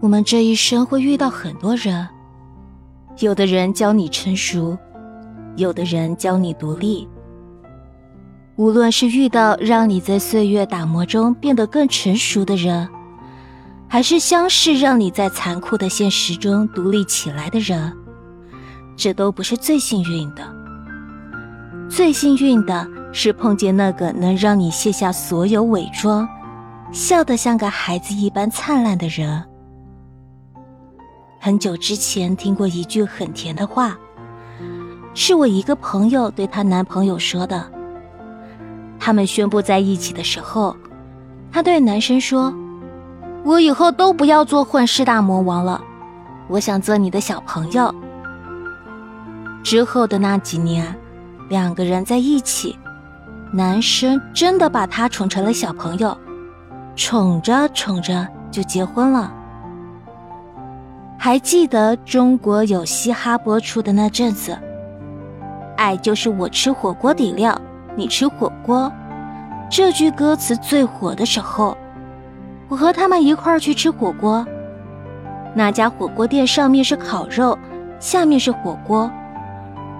[0.00, 2.06] 我们这一生会遇到很多人，
[3.20, 4.76] 有的人教你成熟，
[5.56, 7.08] 有的人教你独立。
[8.56, 12.88] 无论是遇到让你在岁月打磨中变得更成熟的人，
[13.88, 17.92] 还是相识让你在残酷的现实中独立起来的人，
[18.96, 20.42] 这都不是最幸运的。
[21.88, 26.28] 最幸运的是碰见那个能让你卸下所有伪装，
[26.94, 29.42] 笑得像个孩子一般灿烂的人。
[31.40, 33.98] 很久之前听过一句很甜的话，
[35.12, 37.68] 是我一个朋友对她男朋友说的。
[39.00, 40.76] 他们宣布在一起的时候，
[41.50, 42.54] 她对男生说
[43.44, 45.82] ：“我以后都不要做混世大魔王了，
[46.46, 47.92] 我想做你的小朋友。”
[49.64, 50.96] 之后的那几年，
[51.48, 52.78] 两个人在一起，
[53.52, 56.16] 男生真的把她宠成了小朋友，
[56.96, 59.32] 宠着宠着就结婚了。
[61.18, 64.58] 还记得中国有嘻哈播出的那阵子，
[65.76, 67.58] 爱就是我吃火锅底料。
[67.96, 68.92] 你吃火锅，
[69.70, 71.76] 这句歌词最火的时候，
[72.68, 74.44] 我和他们一块去吃火锅。
[75.54, 77.56] 那家火锅店上面是烤肉，
[78.00, 79.08] 下面是火锅，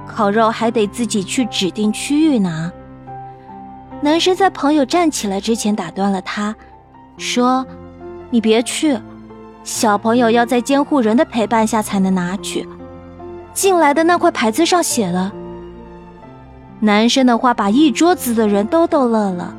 [0.09, 2.71] 烤肉还得自己去指定区域拿。
[4.01, 6.55] 男生在朋友站起来之前打断了他，
[7.17, 7.67] 说
[8.31, 8.99] ：“你别去，
[9.63, 12.69] 小朋友要在监护人的陪伴下才能拿取。
[13.53, 15.33] 进来的那块牌子上写了。”
[16.81, 19.55] 男生的话把一桌子的人都逗乐了。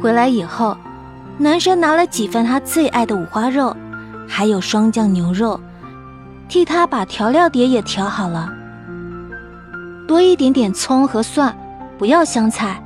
[0.00, 0.76] 回来以后，
[1.38, 3.74] 男生拿了几份他最爱的五花肉，
[4.28, 5.58] 还有双酱牛肉，
[6.48, 8.48] 替他把调料碟也调好了。
[10.06, 11.56] 多一点点葱和蒜，
[11.98, 12.82] 不要香菜，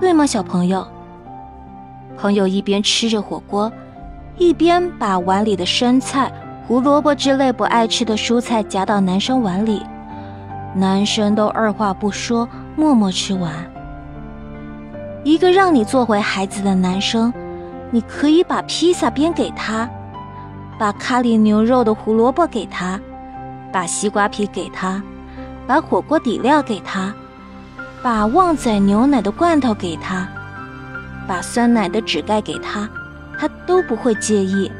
[0.00, 0.86] 对吗，小朋友？
[2.16, 3.72] 朋友一边吃着火锅，
[4.38, 6.32] 一边把碗里的生菜、
[6.66, 9.82] 胡萝卜之类不爱吃的蔬菜夹到男生碗里，
[10.74, 12.48] 男生都二话不说。
[12.76, 13.52] 默默吃完。
[15.22, 17.32] 一个让你做回孩子的男生，
[17.92, 19.88] 你可以把披萨边给他，
[20.76, 22.98] 把咖喱牛肉的胡萝卜给他，
[23.72, 25.00] 把西瓜皮给他，
[25.68, 27.14] 把火锅底料给他，
[28.02, 30.28] 把旺仔牛奶的罐头给他，
[31.26, 32.88] 把酸奶的纸盖给他，
[33.38, 34.70] 他都不会介意，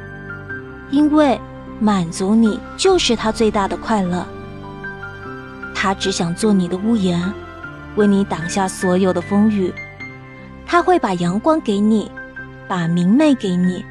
[0.90, 1.40] 因为
[1.80, 4.26] 满足你就是他最大的快乐。
[5.74, 7.20] 他只想做你的屋檐。
[7.96, 9.72] 为你挡下所有的风雨，
[10.66, 12.10] 他会把阳光给你，
[12.66, 13.84] 把明媚给你，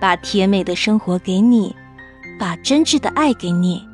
[0.00, 1.76] 把甜美的生活给你，
[2.38, 3.86] 把真挚的爱给你，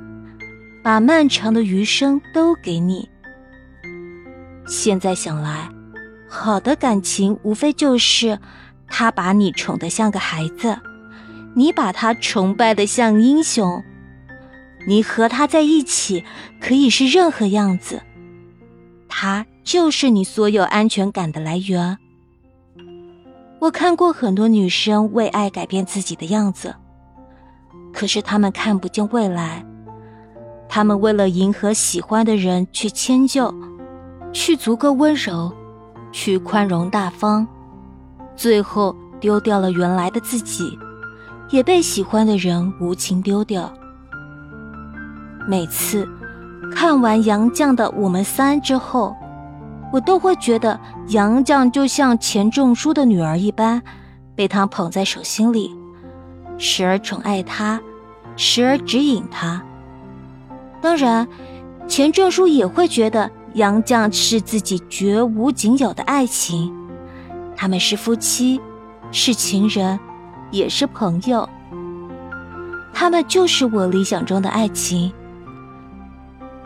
[0.80, 3.08] 把漫长的余生都给你。
[4.68, 5.68] 现在想来，
[6.34, 8.38] 好的感情无非就是
[8.88, 10.78] 他把你宠得像个孩子，
[11.54, 13.84] 你把他崇拜的像英雄，
[14.88, 16.24] 你和他在一起
[16.58, 18.00] 可以是任何样子。
[19.10, 21.98] 他就是你所有安全感的来源。
[23.60, 26.74] 我看过很多女生为爱改变自己的样子，
[27.92, 29.62] 可是她们看不见未来。
[30.66, 33.54] 她们为了迎合喜欢的人去迁就，
[34.32, 35.54] 去足够温柔，
[36.12, 37.44] 去宽容大方，
[38.36, 40.78] 最后丢掉了原来的自己，
[41.50, 43.72] 也被喜欢的人无情丢掉。
[45.48, 46.08] 每次。
[46.74, 49.14] 看完杨绛的《我们三》之后，
[49.92, 50.78] 我都会觉得
[51.08, 53.82] 杨绛就像钱钟书的女儿一般，
[54.34, 55.76] 被他捧在手心里，
[56.56, 57.78] 时而宠爱他，
[58.36, 59.62] 时而指引他。
[60.80, 61.28] 当然，
[61.86, 66.72] 钱钟书也会觉得杨绛是自己绝无仅有的爱情，
[67.54, 68.58] 他们是夫妻，
[69.10, 69.98] 是情人，
[70.50, 71.46] 也是朋友。
[72.94, 75.12] 他们就是我理想中的爱情。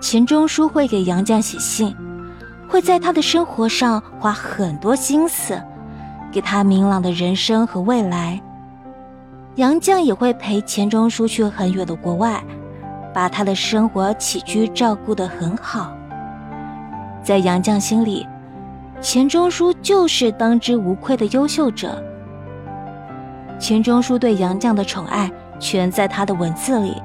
[0.01, 1.93] 钱钟书会给杨绛写信，
[2.69, 5.61] 会在他的生活上花很多心思，
[6.31, 8.41] 给他明朗的人生和未来。
[9.57, 12.45] 杨绛也会陪钱钟书去很远的国外，
[13.13, 15.96] 把他的生活起居照顾得很好。
[17.27, 18.25] 在杨绛心里，
[19.01, 22.01] 钱钟书就是当之无愧的优秀者。
[23.59, 25.29] 钱钟书对杨绛的宠爱，
[25.59, 27.03] 全在他的文字里。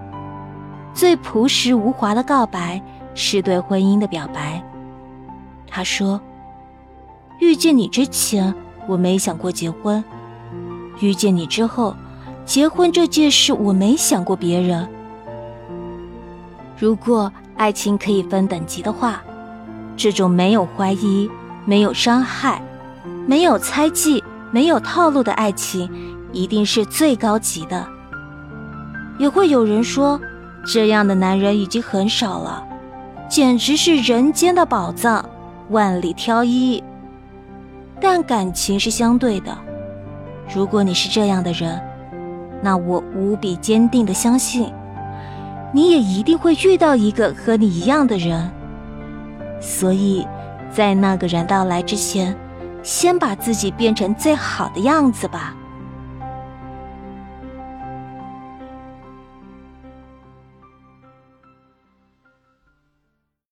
[0.93, 2.79] 最朴实无华的告白
[3.15, 4.63] 是对婚姻的表白。
[5.65, 6.21] 他说
[7.41, 8.53] ：“遇见你之前，
[8.85, 10.03] 我没想过结婚；
[10.99, 11.95] 遇见你之后，
[12.45, 14.87] 结婚这件事我没想过别人。
[16.77, 19.23] 如果爱情可以分等级的话，
[19.95, 21.29] 这种没有怀疑、
[21.65, 22.61] 没有伤害、
[23.27, 25.89] 没有猜忌、没有套路的爱情，
[26.31, 27.85] 一定是最高级的。
[29.19, 30.19] 也会有人说，
[30.65, 32.63] 这样的男人已经很少了，
[33.29, 35.23] 简直是人间的宝藏，
[35.69, 36.83] 万里挑一。
[37.99, 39.55] 但感情是相对的，
[40.51, 41.79] 如果你是这样的人，
[42.63, 44.73] 那我无比坚定的相信，
[45.71, 48.51] 你也一定会遇到一个和你一样的人。
[49.61, 50.27] 所以，
[50.73, 52.35] 在那个人到来之前，
[52.83, 55.55] 先把自己变成最好的样子吧。